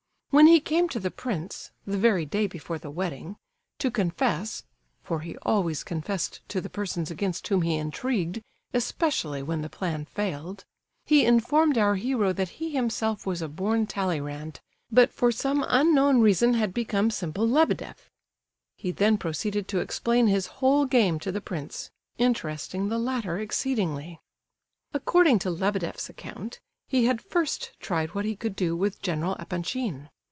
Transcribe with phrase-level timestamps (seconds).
[0.33, 4.63] When he came to the prince—the very day before the wedding—to confess
[5.03, 8.41] (for he always confessed to the persons against whom he intrigued,
[8.73, 10.63] especially when the plan failed),
[11.03, 16.21] he informed our hero that he himself was a born Talleyrand, but for some unknown
[16.21, 18.09] reason had become simple Lebedeff.
[18.77, 24.21] He then proceeded to explain his whole game to the prince, interesting the latter exceedingly.
[24.93, 30.07] According to Lebedeff's account, he had first tried what he could do with General Epanchin.